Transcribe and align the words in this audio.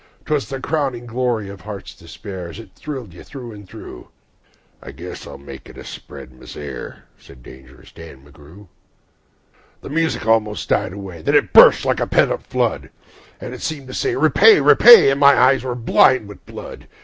'Twas 0.25 0.49
the 0.49 0.59
crowning 0.59 1.05
cry 1.05 1.43
of 1.43 1.59
a 1.59 1.63
heart's 1.63 1.93
despair, 1.93 2.47
and 2.47 2.57
it 2.57 2.69
thrilled 2.73 3.13
you 3.13 3.23
through 3.23 3.51
and 3.51 3.69
through 3.69 4.07
"I 4.81 4.89
guess 4.89 5.27
I'll 5.27 5.37
make 5.37 5.69
it 5.69 5.77
a 5.77 5.83
spread 5.83 6.31
misere," 6.31 7.03
said 7.19 7.43
Dangerous 7.43 7.91
Dan 7.91 8.25
McGrew. 8.25 8.67
The 9.81 9.91
music 9.91 10.25
almost 10.25 10.67
died 10.69 10.93
away... 10.93 11.21
then 11.21 11.35
it 11.35 11.53
burst 11.53 11.85
like 11.85 11.99
a 11.99 12.07
pent 12.07 12.31
up 12.31 12.41
flood; 12.41 12.89
And 13.39 13.53
it 13.53 13.61
seemed 13.61 13.85
to 13.89 13.93
say, 13.93 14.15
"Repay, 14.15 14.59
repay," 14.59 15.11
and 15.11 15.19
my 15.19 15.37
eyes 15.39 15.63
were 15.63 15.75
blind 15.75 16.27
with 16.27 16.43
blood. 16.47 16.87